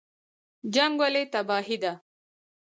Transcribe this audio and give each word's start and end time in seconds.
جنګ 0.73 0.93
ولې 1.01 1.23
تباهي 1.33 1.77
ده؟ 1.83 1.93